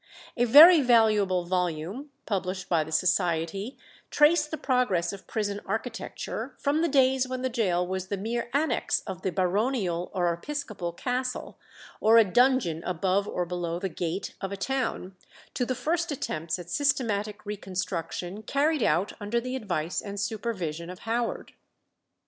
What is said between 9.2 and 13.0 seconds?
the baronial or episcopal castle, or a dungeon